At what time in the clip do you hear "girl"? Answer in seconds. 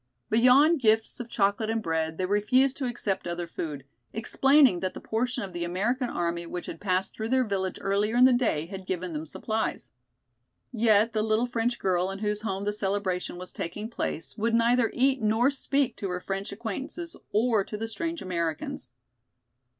11.77-12.09